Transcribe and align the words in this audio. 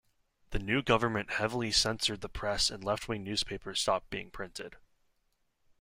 The 0.49 0.57
new 0.57 0.81
government 0.81 1.33
heavily 1.33 1.71
censored 1.71 2.21
the 2.21 2.27
press 2.27 2.71
and 2.71 2.83
left-wing 2.83 3.23
newspapers 3.23 3.81
stopped 3.81 4.09
being 4.09 4.31
printed. 4.31 4.77